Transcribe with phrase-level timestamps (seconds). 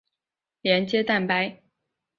[0.63, 1.61] 连接蛋白。